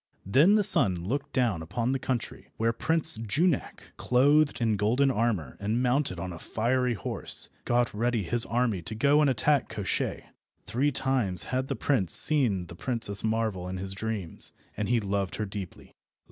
[0.25, 5.57] Then the sun looked down upon the country where Prince Junak, clothed in golden armour
[5.59, 10.23] and mounted on a fiery horse, got ready his army to go and attack Koshchei.
[10.65, 15.35] Three times had the prince seen the Princess Marvel in his dreams, and he loved
[15.35, 15.93] her deeply.